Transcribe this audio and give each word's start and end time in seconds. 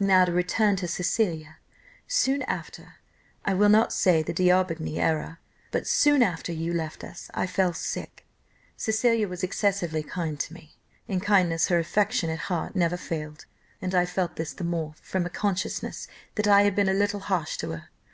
"Now 0.00 0.24
to 0.24 0.32
return 0.32 0.74
to 0.74 0.88
Cecilia; 0.88 1.58
soon 2.08 2.42
after, 2.42 2.94
I 3.44 3.54
will 3.54 3.68
not 3.68 3.92
say 3.92 4.24
the 4.24 4.32
D'Aubigny 4.32 4.98
era, 4.98 5.38
but 5.70 5.86
soon 5.86 6.20
after 6.20 6.50
you 6.52 6.72
left 6.74 7.04
us, 7.04 7.30
I 7.32 7.46
fell 7.46 7.72
sick, 7.72 8.26
Cecilia 8.76 9.28
was 9.28 9.44
excessively 9.44 10.02
kind 10.02 10.36
to 10.40 10.52
me. 10.52 10.74
In 11.06 11.20
kindness 11.20 11.68
her 11.68 11.78
affectionate 11.78 12.40
heart 12.50 12.74
never 12.74 12.96
failed, 12.96 13.46
and 13.80 13.94
I 13.94 14.04
felt 14.04 14.34
this 14.34 14.52
the 14.52 14.64
more, 14.64 14.96
from 15.00 15.24
a 15.26 15.30
consciousness 15.30 16.08
that 16.34 16.48
I 16.48 16.62
had 16.62 16.74
been 16.74 16.88
a 16.88 16.92
little 16.92 17.20
harsh 17.20 17.56
to 17.58 17.70
her. 17.70 17.90